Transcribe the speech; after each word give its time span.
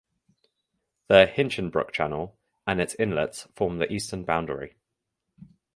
The 1.09 1.31
"Hinchinbrook 1.31 1.91
Channel" 1.91 2.35
and 2.65 2.81
its 2.81 2.95
inlets 2.95 3.43
form 3.55 3.77
the 3.77 3.93
eastern 3.93 4.23
boundary. 4.23 4.73